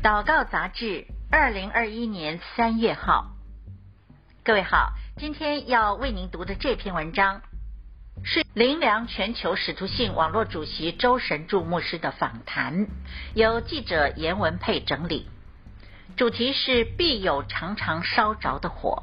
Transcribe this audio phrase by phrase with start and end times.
[0.00, 3.32] 祷告杂志，二零二一年三月号。
[4.44, 7.42] 各位好，今天要为您读的这篇文章
[8.22, 12.86] 是灵粮全球使徒信网络主席周神柱牧师的访谈，
[13.34, 15.28] 由记者严文佩整理。
[16.16, 19.02] 主题是必有常常烧着的火。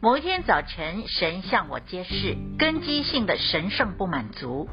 [0.00, 4.70] 某一天早晨，神向我揭示根基性的神圣不满足，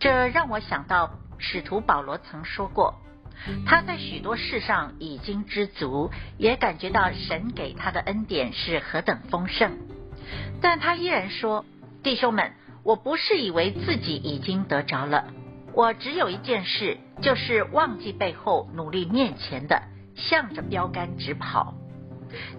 [0.00, 2.94] 这让我想到使徒保罗曾说过，
[3.66, 9.78] 他在许多事上已经知足，也感觉到神给他的恩典是何等丰盛，
[10.60, 11.64] 但他依然说
[12.02, 12.52] ：“弟兄们，
[12.82, 15.32] 我不是以为自己已经得着了。”
[15.74, 19.82] 我只有一件事，就是忘记背后，努力面前的，
[20.16, 21.74] 向着标杆直跑。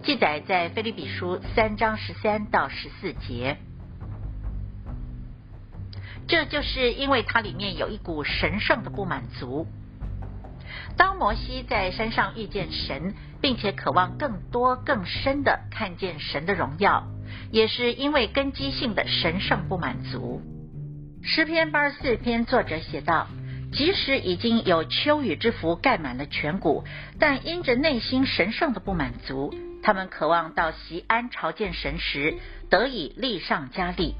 [0.03, 3.57] 记载在腓立比书三章十三到十四节。
[6.29, 9.67] 这就是因为它里面有一股神圣的不满足。
[10.95, 17.07] 当摩西在山上遇见神，并且渴望更多更深的看见神的荣耀，
[17.51, 20.41] 也是因为根基性的神圣不满足。
[21.23, 23.27] 诗篇八十四篇作者写道
[23.73, 26.83] ：“即使已经有秋雨之福盖满了全谷，
[27.17, 32.37] 但因着内心神圣的不满足，他们渴望到西安朝见神时，
[32.69, 34.13] 得以力上加力。”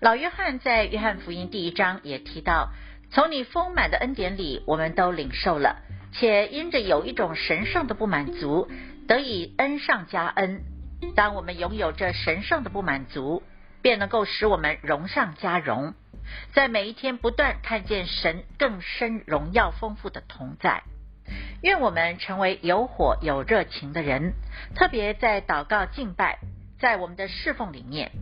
[0.00, 2.70] 老约翰在约翰福音第一章也提到
[3.10, 8.68] ：“从你丰满的恩典里，我们都领受了，且因着有一种神圣的不满足，
[9.06, 10.62] 得以恩上加恩。
[11.14, 13.42] 当我们拥有这神圣的不满足，
[13.80, 15.94] 便能够使我们荣上加荣。”
[16.54, 20.84] 在每一天不断看见神更深荣耀丰富的同在，
[21.62, 24.32] 愿我们成为有火有热情的人，
[24.76, 26.38] 特别在祷告敬拜，
[26.78, 28.12] 在我们的侍奉里面。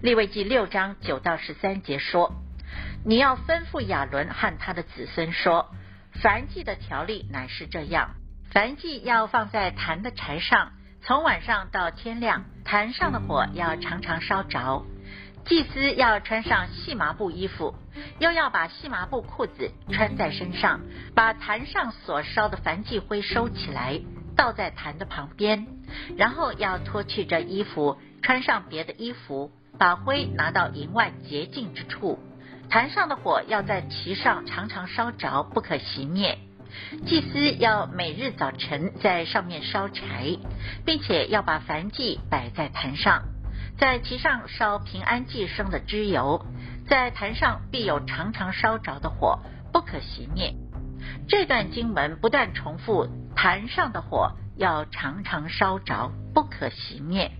[0.00, 2.32] 利未记六章九到十三节说
[3.04, 5.72] ：“你要吩咐亚伦和他的子孙说，
[6.22, 8.10] 燔祭的条例乃是这样：
[8.52, 10.70] 燔祭要放在坛的柴上，
[11.02, 14.86] 从晚上到天亮，坛上的火要常常烧着。”
[15.46, 17.74] 祭司要穿上细麻布衣服，
[18.20, 20.80] 又要把细麻布裤子穿在身上，
[21.16, 24.00] 把坛上所烧的燔祭灰收起来，
[24.36, 25.66] 倒在坛的旁边，
[26.16, 32.18] 然后要脱去这衣服，穿上别的衣服，把灰拿到营外洁净之处。
[32.68, 36.38] 坛上的火要在其上常常烧着，不可熄灭。
[37.06, 40.36] 祭司要每日早晨在上面烧柴，
[40.84, 43.22] 并且要把燔祭摆在坛上。
[43.78, 46.44] 在其上烧平安祭生的脂油，
[46.88, 49.38] 在坛上必有常常烧着的火，
[49.72, 50.54] 不可熄灭。
[51.28, 57.30] 这段经文不断重复，坛上的火要常常烧着，不可熄灭。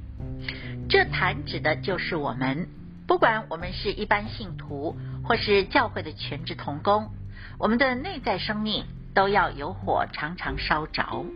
[0.88, 2.66] 这坛指的就是我们，
[3.06, 7.10] 不管我们是一般信徒，或是教会的全职同工，
[7.59, 11.26] 我们的内在生命都要有火常常烧着。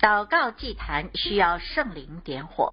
[0.00, 2.72] 祷告祭坛需要圣灵点火。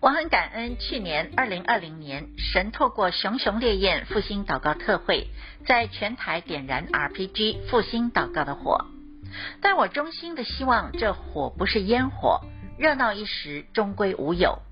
[0.00, 5.28] 我很感恩，去年二零二零年，神透过熊熊烈焰复兴祷告特会，
[5.66, 8.86] 在全台点燃 RPG 复兴祷告的火。
[9.60, 12.40] 但我衷心的希望，这火不是烟火，
[12.78, 14.62] 热闹一时，终归无有。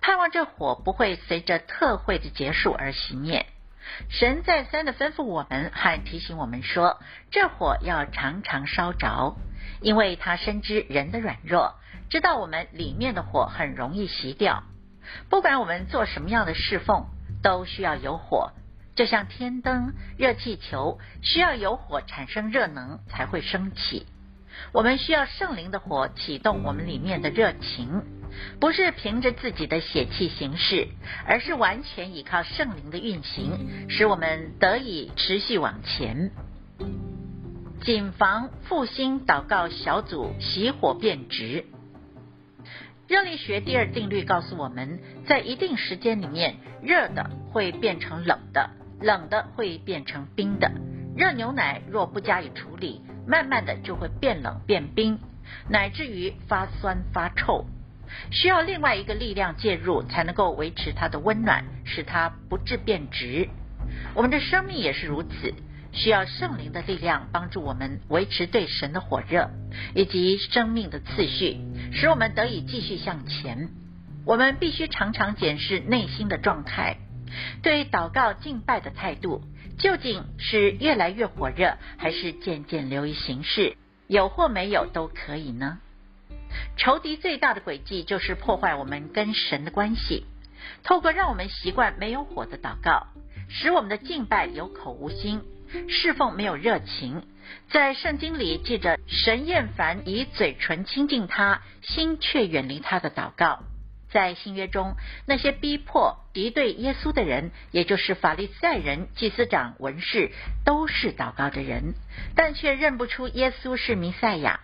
[0.00, 3.46] 盼望这火不会随着特会的结束而熄灭。
[4.08, 9.36] 神再三的吩咐我们，还提醒我们说，这火要常常烧着，
[9.80, 11.74] 因为他深知人的软弱。
[12.10, 14.64] 知道我们里面的火很容易熄掉，
[15.28, 17.06] 不管我们做什么样的侍奉，
[17.42, 18.52] 都需要有火，
[18.94, 24.06] 就像天灯、热气球需要有火产生热能才会升起。
[24.72, 28.02] 我们需要圣灵的火启动我们里面的热情，
[28.60, 30.88] 不是凭着自己的血气行事，
[31.26, 36.30] 而是完全依靠圣灵的运行，使我们得以持续往前。
[37.82, 41.66] 谨防复兴祷告小组熄火变质。
[43.06, 50.72] 热力学第二定律告诉我们，在一定时间里面，热的会变成冷的，冷的会变成冰的。
[51.16, 55.18] 热牛奶若不加以处理，慢慢的就会变冷变冰，
[55.68, 57.66] 乃至于发酸发臭。
[58.30, 63.48] 需要另外一个力量介入，才能够维持它的温暖，使它不致变质。
[64.14, 65.54] 我们的生命也是如此。
[65.92, 69.48] 需要圣灵的力量帮助我们维持对神的火热，
[69.94, 71.56] 以及生命的次序，
[71.90, 73.70] 使我们得以继续向前。
[74.26, 76.98] 我们必须常常检视内心的状态，
[77.62, 79.42] 对祷告敬拜的态度，
[79.78, 83.76] 究竟是越来越火热，还是渐渐流于形式？
[84.06, 85.78] 有或没有都可以呢？
[86.76, 90.24] 仇敌最大的诡计就是破坏我们跟神的关系，
[90.82, 93.08] 透过让我们习惯没有火的祷告，
[93.48, 95.42] 使我们的敬拜有口无心。
[95.88, 97.22] 侍奉没有热情。
[97.70, 103.64] 在圣经里记着神厌烦以嘴唇亲近他，心却远离他的祷告。
[104.16, 104.96] 在新约中，
[105.26, 110.30] 那些逼迫敌对耶稣的人，也就是法利赛人、祭司长、文士，
[110.64, 111.92] 都是祷告的人，
[112.34, 114.60] 但却认不出耶稣是弥赛亚，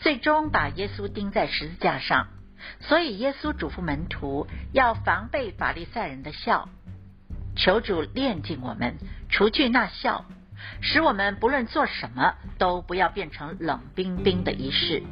[0.00, 2.28] 最终把耶稣钉在十字架上。
[2.80, 6.68] 所以耶稣嘱咐门徒要防备法利赛人的笑，
[7.56, 8.98] 求主炼净我们，
[9.30, 10.26] 除去那笑，
[10.82, 15.02] 使我们不论做什么都不要变成冷冰冰的仪式。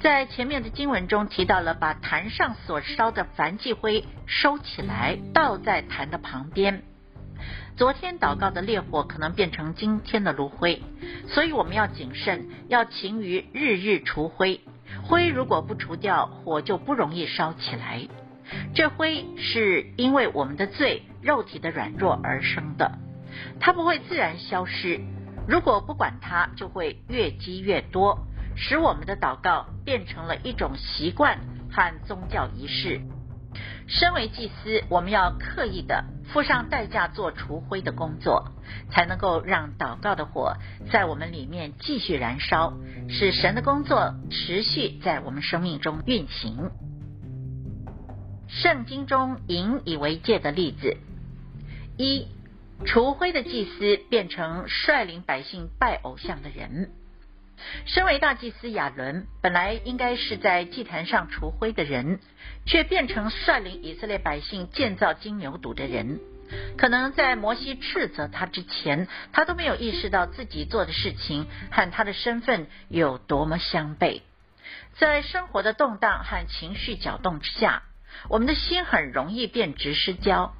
[0.00, 6.82] 在前面的经文中提到了，把坛上所烧的燔祭灰收起来，倒在坛的旁边。
[7.76, 10.82] 昨天祷告的烈火可能变成今天的炉灰，
[11.28, 14.60] 所以我们要谨慎，要勤于日日除灰。
[15.04, 18.08] 灰如果不除掉，火就不容易烧起来。
[18.74, 22.98] 这灰是因为我们的罪、肉体的软弱而生的，
[23.60, 25.00] 它不会自然消失。
[25.46, 28.26] 如果不管它，就会越积越多。
[28.58, 31.38] 使我们的祷告变成了一种习惯
[31.70, 33.00] 和宗教仪式。
[33.86, 38.52] 身为祭司，我们要刻意的付上代价做除灰的工作，
[38.90, 40.56] 才能够让祷告的火
[40.90, 42.74] 在我们里面继续燃烧，
[43.08, 46.70] 使神的工作持续在我们生命中运行。
[48.48, 50.96] 圣经中引以为戒的例子：
[51.96, 52.26] 一、
[52.84, 56.90] 除灰的祭司变成率领百姓拜偶像的人。
[57.86, 62.20] 身为大祭司亚伦，本来应该是在祭坛上除灰的人，
[62.66, 66.20] 却变成率领以色列百姓建造金牛犊的人。
[66.78, 74.22] 可能在摩西斥责他之前，他都没有意识到自己做的事情和他的身份有多么相悖。
[74.94, 77.82] 在生活的动荡和情绪搅动之下，
[78.28, 80.54] 我们的心很容易变直失焦。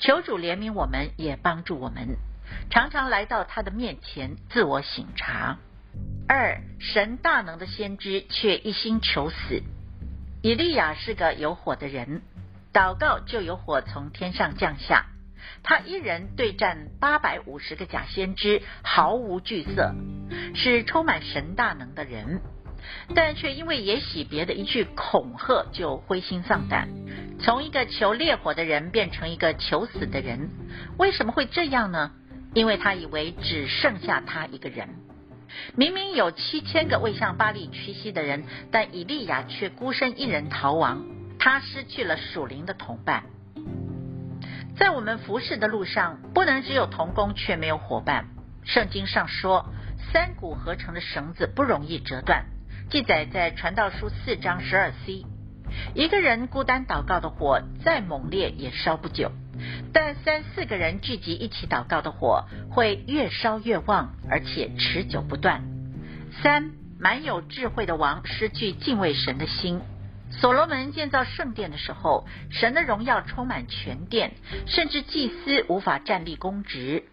[0.00, 2.16] 求主怜悯我们，也帮助我们，
[2.70, 5.58] 常常来到他的面前自我省察。
[6.28, 9.62] 二，神大能的先知却一心求死。
[10.42, 12.20] 以利亚是个有火的人，
[12.70, 15.06] 祷告就有火从天上降下。
[15.62, 19.94] 他一人对战八百五十个假先知，毫无惧色，
[20.54, 22.42] 是充满神大能的人。
[23.14, 26.88] 但却因为耶洗别的一句恐吓，就灰心丧胆，
[27.40, 30.50] 从一个求烈火的人变成一个求死的人。
[30.98, 32.12] 为什么会这样呢？
[32.52, 34.88] 因为他以为只剩下他一个人。
[35.76, 41.04] 明明有七千个未向巴力屈膝的人，但以利亚却孤身一人逃亡。
[41.38, 43.24] 他失去了属灵的同伴。
[44.76, 48.26] 在我们服侍的路上，不能只有同工却没有伙伴。
[48.64, 49.66] 圣经上说，
[50.12, 52.46] 三股合成的绳子不容易折断，
[52.90, 55.24] 记载在传道书四章十二 c。
[55.94, 59.32] 一个人孤单祷告的火，再猛烈也烧不久。
[59.92, 65.62] 但三四个人聚集一起祷告的火，会越烧越旺，而且持久不断。
[66.42, 69.80] 三，满有智慧的王失去敬畏神的心。
[70.30, 74.32] 所罗门建造圣殿的时候，神的荣耀充满全殿，
[74.66, 77.04] 甚至祭司无法站立供职。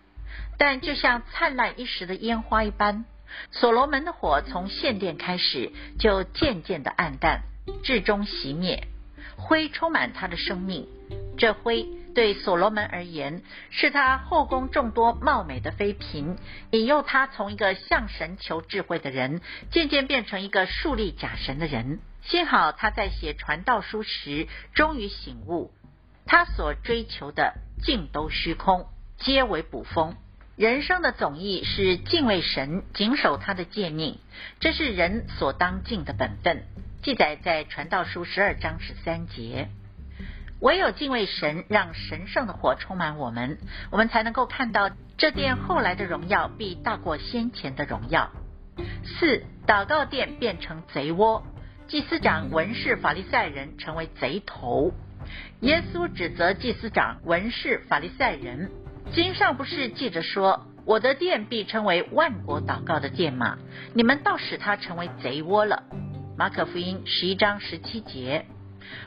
[0.57, 3.05] 但就像灿烂一时的烟花一般，
[3.51, 7.43] 所罗门的火从献殿开始，就渐渐的暗淡，
[7.83, 8.87] 至终熄灭，
[9.37, 10.85] 灰充满他的生命。
[11.37, 11.85] 这灰
[12.15, 16.37] 对所罗门而言，是他后宫众多貌美的妃嫔，
[16.71, 21.99] 引诱他从一个向神求智慧的人，渐渐变成一个树立假神的人。
[22.23, 25.71] 幸好他在写传道书时，终于醒悟，
[26.25, 28.87] 他所追求的尽都虚空，
[29.17, 30.15] 皆为捕风。
[30.55, 34.17] 人生的总意是敬畏神，谨守他的诫命，
[34.61, 36.63] 这是人所当尽的本分。
[37.03, 39.67] 记载在传道书十二章十三节。
[40.61, 43.57] 唯有敬畏神，让神圣的火充满我们，
[43.91, 48.31] 我们才能够看到这殿后来的荣耀必大过先前的荣耀。
[49.03, 51.43] 四，祷告殿变成贼窝，
[51.87, 54.91] 祭司长、文士、法利赛人成为贼头。
[55.59, 58.71] 耶稣指责祭司长、文士、法利赛人，
[59.13, 63.57] 经上不是记着说：“我的殿必称为万国祷告的殿吗？
[63.93, 65.83] 你们倒使它成为贼窝了。”
[66.37, 68.45] 马可福音十一章十七节。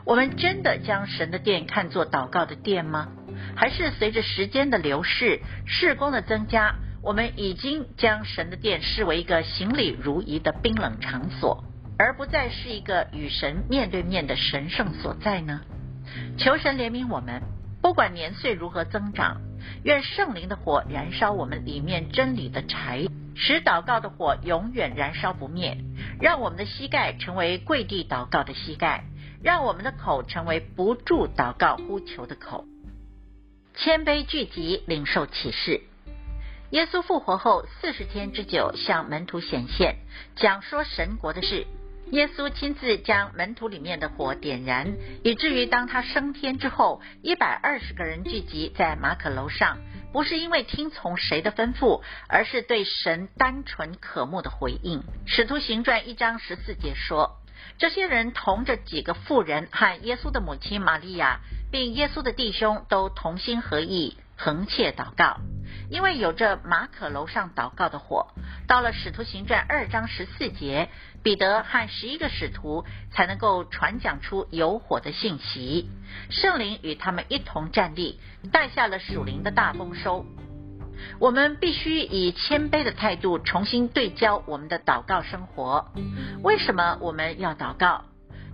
[0.04, 3.08] 我们真的将神的殿看作祷告的殿吗？
[3.54, 11.64] 还是随着时间的流逝、事工的增加，我们已经将神的殿视为一个行礼如仪的冰冷场所，
[11.98, 15.60] 而不再是一个与神面对面的神圣所在呢？
[16.38, 17.42] 求神怜悯我们，
[17.82, 19.40] 不管年岁如何增长，
[19.84, 23.06] 愿圣灵的火燃烧我们里面真理的柴，
[23.36, 25.76] 使祷告的火永远燃烧不灭，
[26.20, 29.04] 让我们的膝盖成为跪地祷告的膝盖。
[29.42, 32.64] 让我们的口成为不住祷告呼求的口，
[33.76, 35.80] 谦卑聚集领受启示。
[36.70, 39.96] 耶稣复活后四十天之久向门徒显现，
[40.36, 41.66] 讲说神国的事。
[42.10, 49.78] 耶稣亲自将门徒里面的火点燃，以至于当他升天之后，一百二十个人聚集在马可楼上，
[50.12, 55.04] 不是因为听从谁的吩咐，而是对神单纯渴慕的回应。
[55.26, 57.36] 使徒行传一章十四节说，
[57.76, 65.36] 这些人同着几个妇人和耶稣的母亲玛利亚，并耶稣的弟兄都同心合意，恒切祷告。
[65.90, 68.28] 因为有着马可楼上祷告的火，
[68.66, 70.90] 到了使徒行传二章十四节，
[71.22, 75.88] 彼得和十一个使徒才能够传讲出有火的信息。
[76.30, 78.20] 圣灵与他们一同站立，
[78.52, 80.26] 带下了属灵的大丰收。
[81.18, 85.86] 我们必须以谦卑的态度重新对焦我们的祷告生活。
[86.42, 88.04] 为什么我们要祷告？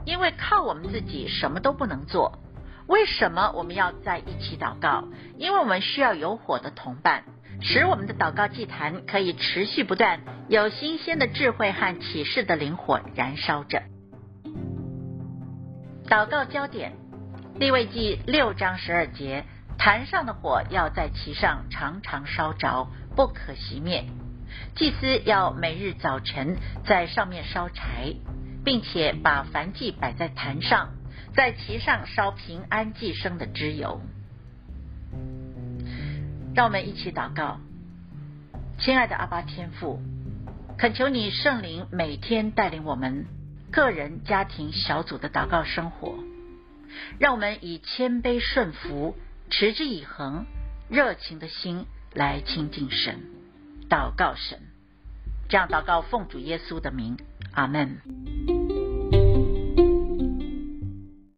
[0.05, 2.39] 因为靠我们自己什么都不能做。
[2.87, 5.05] 为什么我们要在一起祷告？
[5.39, 7.25] 因为我们需要有火的同伴，
[7.63, 13.83] 使我们的祷告祭坛可以持续不断，有新鲜的智慧和启示的灵火燃烧着。
[16.07, 16.93] 祷告焦点：
[17.59, 19.47] 利未记六章十二节，
[19.78, 24.04] 坛上的火要在其上常常烧着，不可熄灭。
[24.75, 28.14] 祭司要每日早晨在上面烧柴，
[28.64, 30.90] 并且把燔祭摆在坛上。
[31.35, 34.00] 在其上烧平安祭牲的脂油，
[36.54, 37.59] 让我们一起祷告，
[38.78, 40.00] 亲爱的阿巴天父，
[40.78, 43.26] 恳求你圣灵每天带领我们
[43.73, 46.14] 个人、家庭、小组的祷告生活，
[47.19, 49.16] 让我们以谦卑顺服、
[49.51, 50.47] 持之以恒、
[50.89, 53.21] 热情的心来亲近神，
[53.89, 54.61] 祷告神，
[55.49, 57.17] 这样祷告奉主耶稣的名，
[57.53, 58.53] 阿门。